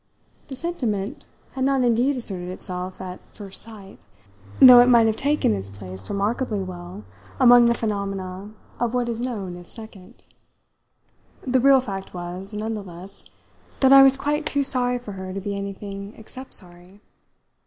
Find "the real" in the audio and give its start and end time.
11.45-11.81